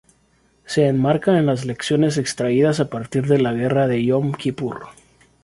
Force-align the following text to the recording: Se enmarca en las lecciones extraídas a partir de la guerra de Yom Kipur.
Se 0.65 0.87
enmarca 0.87 1.37
en 1.37 1.45
las 1.45 1.63
lecciones 1.63 2.17
extraídas 2.17 2.79
a 2.79 2.89
partir 2.89 3.27
de 3.27 3.37
la 3.37 3.53
guerra 3.53 3.85
de 3.87 4.03
Yom 4.03 4.31
Kipur. 4.33 4.87